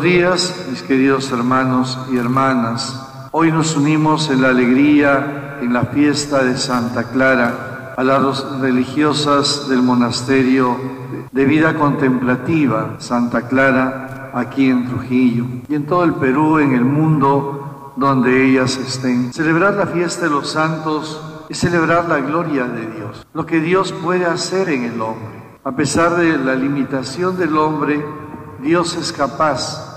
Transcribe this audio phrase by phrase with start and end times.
[0.00, 3.28] Buenos días, mis queridos hermanos y hermanas.
[3.32, 9.68] Hoy nos unimos en la alegría, en la fiesta de Santa Clara, a las religiosas
[9.68, 10.74] del monasterio
[11.30, 16.86] de vida contemplativa Santa Clara, aquí en Trujillo, y en todo el Perú, en el
[16.86, 19.34] mundo donde ellas estén.
[19.34, 21.20] Celebrar la fiesta de los santos
[21.50, 25.58] es celebrar la gloria de Dios, lo que Dios puede hacer en el hombre.
[25.62, 28.02] A pesar de la limitación del hombre,
[28.62, 29.89] Dios es capaz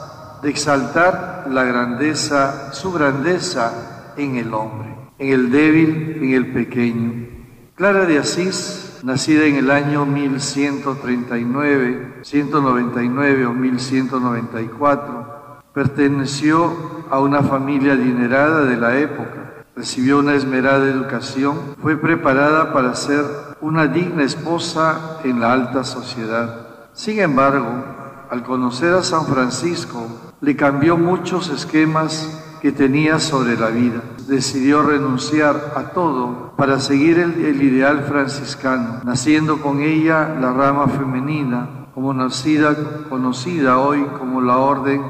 [0.43, 7.29] de exaltar la grandeza, su grandeza en el hombre, en el débil, en el pequeño.
[7.75, 16.73] Clara de Asís, nacida en el año 1139, 199 o 1194, perteneció
[17.09, 19.63] a una familia adinerada de la época.
[19.77, 23.23] Recibió una esmerada educación, fue preparada para ser
[23.61, 26.67] una digna esposa en la alta sociedad.
[26.93, 27.85] Sin embargo,
[28.29, 34.03] al conocer a San Francisco, le cambió muchos esquemas que tenía sobre la vida.
[34.27, 41.87] Decidió renunciar a todo para seguir el, ideal franciscano, naciendo con ella la rama femenina,
[41.93, 42.75] como nacida,
[43.07, 45.01] conocida hoy como la Orden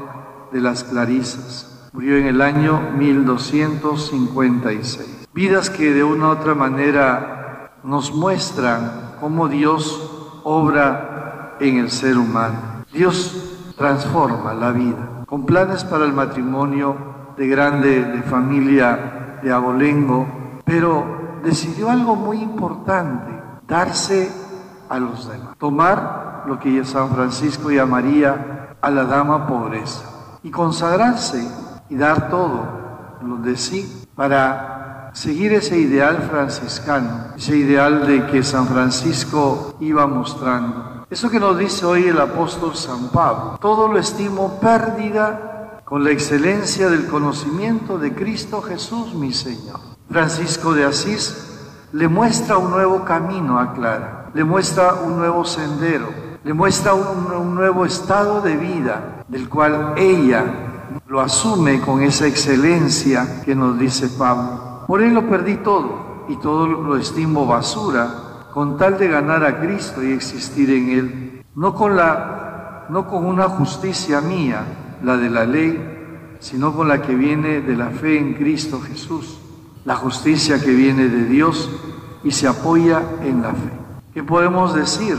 [0.52, 1.90] de las Clarisas.
[1.92, 5.26] Murió en el año 1256.
[5.34, 12.18] Vidas que de una u otra manera nos muestran cómo Dios obra en el ser
[12.18, 12.84] humano.
[12.92, 16.94] Dios transforma la vida con planes para el matrimonio
[17.36, 20.28] de grande, de familia de abolengo,
[20.64, 23.32] pero decidió algo muy importante,
[23.66, 24.30] darse
[24.88, 30.04] a los demás, tomar lo que San Francisco llamaría a la dama pobreza
[30.44, 31.44] y consagrarse
[31.88, 38.44] y dar todo lo de sí para seguir ese ideal franciscano, ese ideal de que
[38.44, 43.98] San Francisco iba mostrando eso que nos dice hoy el apóstol San Pablo, todo lo
[43.98, 49.80] estimo pérdida con la excelencia del conocimiento de Cristo Jesús, mi Señor.
[50.08, 51.50] Francisco de Asís
[51.92, 56.08] le muestra un nuevo camino a Clara, le muestra un nuevo sendero,
[56.42, 60.44] le muestra un, un nuevo estado de vida del cual ella
[61.06, 64.84] lo asume con esa excelencia que nos dice Pablo.
[64.86, 68.23] Por él lo perdí todo y todo lo estimo basura
[68.54, 73.26] con tal de ganar a Cristo y existir en Él, no con, la, no con
[73.26, 74.64] una justicia mía,
[75.02, 79.40] la de la ley, sino con la que viene de la fe en Cristo Jesús,
[79.84, 81.68] la justicia que viene de Dios
[82.22, 83.72] y se apoya en la fe.
[84.14, 85.16] ¿Qué podemos decir?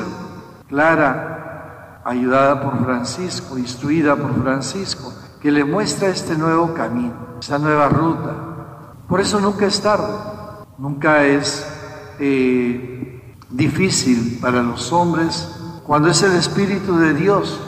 [0.70, 7.90] Clara, ayudada por Francisco, instruida por Francisco, que le muestra este nuevo camino, esta nueva
[7.90, 8.34] ruta.
[9.10, 10.14] Por eso nunca es tarde,
[10.78, 11.68] nunca es
[12.18, 13.05] eh,
[13.50, 15.50] difícil para los hombres,
[15.86, 17.60] cuando es el Espíritu de Dios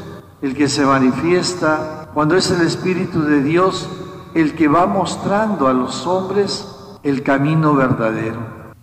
[0.42, 3.90] el que se manifiesta, cuando es el Espíritu de Dios
[4.34, 6.68] el que va mostrando a los hombres
[7.04, 8.40] el camino verdadero.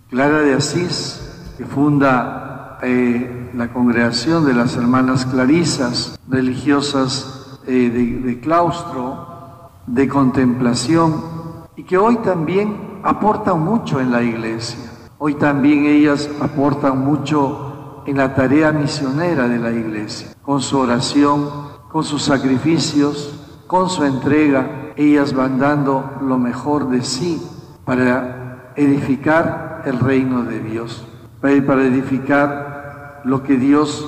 [0.09, 1.21] Clara de Asís,
[1.57, 11.23] que funda eh, la congregación de las hermanas clarisas, religiosas eh, de claustro, de contemplación,
[11.75, 14.91] y que hoy también aporta mucho en la iglesia.
[15.17, 21.49] Hoy también ellas aportan mucho en la tarea misionera de la iglesia, con su oración,
[21.89, 23.33] con sus sacrificios,
[23.65, 24.91] con su entrega.
[24.97, 27.41] Ellas van dando lo mejor de sí
[27.85, 31.05] para edificar el reino de Dios,
[31.39, 34.05] para edificar lo que Dios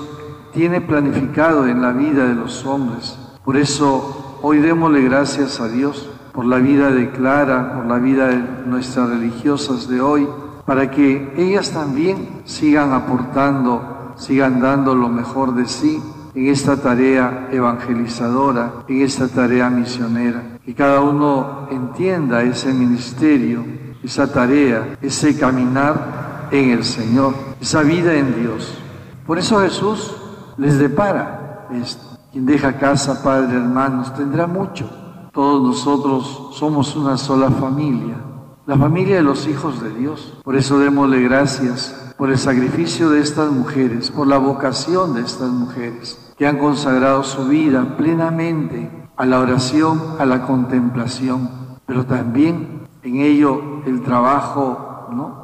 [0.52, 3.18] tiene planificado en la vida de los hombres.
[3.46, 8.28] Por eso hoy démosle gracias a Dios por la vida de Clara, por la vida
[8.28, 10.28] de nuestras religiosas de hoy,
[10.68, 16.04] para que ellas también sigan aportando, sigan dando lo mejor de sí
[16.36, 20.60] en esta tarea evangelizadora, en esta tarea misionera.
[20.66, 23.64] Que cada uno entienda ese ministerio,
[24.04, 28.78] esa tarea, ese caminar en el Señor, esa vida en Dios.
[29.26, 30.18] Por eso Jesús
[30.58, 32.20] les depara esto.
[32.34, 34.90] Quien deja casa, padre, hermanos, tendrá mucho.
[35.32, 38.27] Todos nosotros somos una sola familia
[38.68, 40.38] la familia de los hijos de Dios.
[40.44, 45.50] Por eso démosle gracias por el sacrificio de estas mujeres, por la vocación de estas
[45.50, 51.50] mujeres, que han consagrado su vida plenamente a la oración, a la contemplación,
[51.86, 54.84] pero también en ello el trabajo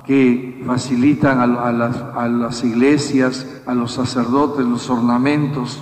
[0.05, 5.81] que facilitan las, a las iglesias, a los sacerdotes, los ornamentos,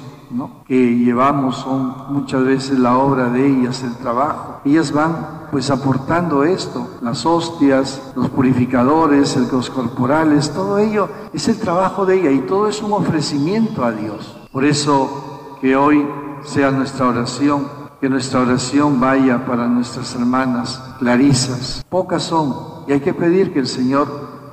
[0.65, 4.61] que llevamos son muchas veces la obra de ellas, el trabajo.
[4.65, 11.59] Ellas van pues aportando esto, las hostias, los purificadores, los corporales, todo ello es el
[11.59, 14.37] trabajo de ella y todo es un ofrecimiento a Dios.
[14.51, 16.07] Por eso que hoy
[16.43, 17.67] sea nuestra oración,
[17.99, 21.85] que nuestra oración vaya para nuestras hermanas Clarisas.
[21.89, 22.55] Pocas son
[22.87, 24.07] y hay que pedir que el Señor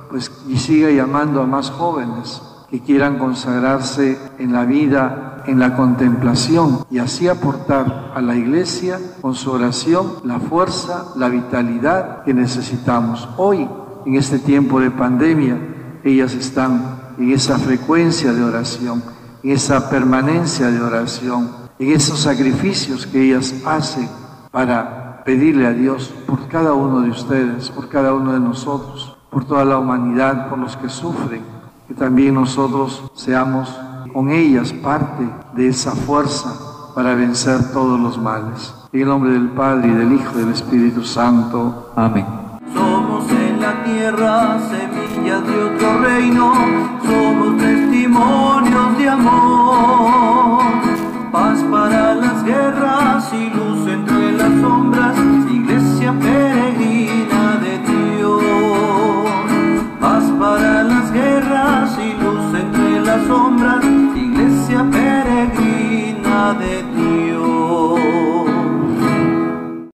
[0.09, 5.75] pues y siga llamando a más jóvenes que quieran consagrarse en la vida, en la
[5.75, 12.33] contemplación y así aportar a la iglesia con su oración la fuerza, la vitalidad que
[12.33, 13.27] necesitamos.
[13.37, 13.67] Hoy,
[14.05, 15.57] en este tiempo de pandemia,
[16.03, 19.01] ellas están en esa frecuencia de oración,
[19.43, 21.49] en esa permanencia de oración,
[21.79, 24.07] en esos sacrificios que ellas hacen
[24.51, 29.45] para pedirle a Dios por cada uno de ustedes, por cada uno de nosotros, por
[29.45, 31.59] toda la humanidad, por los que sufren
[31.89, 33.75] que también nosotros seamos
[34.13, 36.53] con ellas parte de esa fuerza
[36.95, 38.73] para vencer todos los males.
[38.91, 41.91] En el nombre del Padre, y del Hijo, y del Espíritu Santo.
[41.95, 42.25] Amén.
[42.73, 46.53] Somos en la tierra semillas de otro reino,
[47.05, 50.63] somos testimonios de amor.
[51.31, 55.15] Paz para las guerras y luz entre las sombras,
[55.51, 56.48] iglesia fe.